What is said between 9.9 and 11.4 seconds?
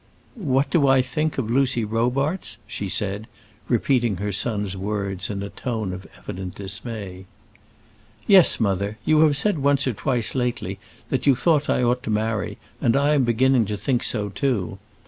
twice lately that you